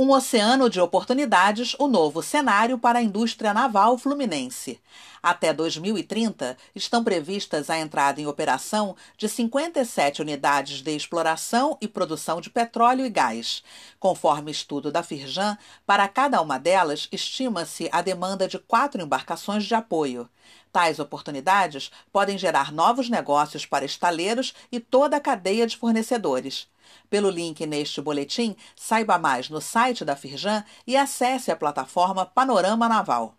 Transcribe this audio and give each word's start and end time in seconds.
Um 0.00 0.12
oceano 0.12 0.70
de 0.70 0.80
oportunidades, 0.80 1.74
o 1.76 1.88
novo 1.88 2.22
cenário 2.22 2.78
para 2.78 3.00
a 3.00 3.02
indústria 3.02 3.52
naval 3.52 3.98
fluminense. 3.98 4.80
Até 5.20 5.52
2030, 5.52 6.56
estão 6.72 7.02
previstas 7.02 7.68
a 7.68 7.76
entrada 7.76 8.20
em 8.20 8.26
operação 8.28 8.94
de 9.16 9.28
57 9.28 10.22
unidades 10.22 10.82
de 10.82 10.94
exploração 10.94 11.76
e 11.80 11.88
produção 11.88 12.40
de 12.40 12.48
petróleo 12.48 13.04
e 13.04 13.10
gás. 13.10 13.64
Conforme 13.98 14.52
estudo 14.52 14.92
da 14.92 15.02
Firjan, 15.02 15.58
para 15.84 16.06
cada 16.06 16.40
uma 16.40 16.58
delas, 16.58 17.08
estima-se 17.10 17.88
a 17.90 18.00
demanda 18.00 18.46
de 18.46 18.60
quatro 18.60 19.02
embarcações 19.02 19.64
de 19.64 19.74
apoio. 19.74 20.28
Tais 20.72 21.00
oportunidades 21.00 21.90
podem 22.12 22.38
gerar 22.38 22.70
novos 22.70 23.10
negócios 23.10 23.66
para 23.66 23.84
estaleiros 23.84 24.54
e 24.70 24.78
toda 24.78 25.16
a 25.16 25.20
cadeia 25.20 25.66
de 25.66 25.76
fornecedores. 25.76 26.68
Pelo 27.08 27.30
link 27.30 27.64
neste 27.66 28.00
boletim, 28.00 28.56
saiba 28.74 29.18
mais 29.18 29.48
no 29.48 29.60
site 29.60 30.04
da 30.04 30.16
Firjan 30.16 30.64
e 30.86 30.96
acesse 30.96 31.50
a 31.50 31.56
plataforma 31.56 32.26
Panorama 32.26 32.88
Naval. 32.88 33.37